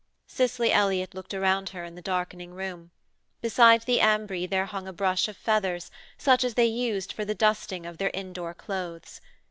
[0.25, 2.89] Cicely Elliott looked around her in the darkening room:
[3.39, 7.35] beside the ambry there hung a brush of feathers such as they used for the
[7.35, 9.21] dusting of their indoor clothes.